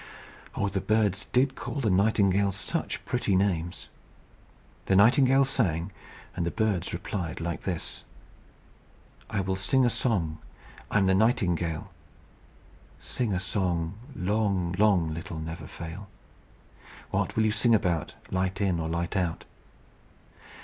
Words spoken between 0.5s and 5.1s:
Oh, the birds did call the nightingale such pretty names! The